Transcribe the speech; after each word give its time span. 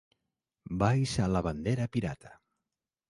Va 0.83 0.89
hissar 1.01 1.27
la 1.33 1.43
bandera 1.49 1.89
pirata. 1.97 2.33